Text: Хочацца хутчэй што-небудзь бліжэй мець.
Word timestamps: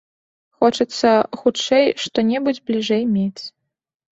Хочацца 0.63 1.11
хутчэй 1.41 1.85
што-небудзь 2.07 2.61
бліжэй 2.71 3.07
мець. 3.15 3.43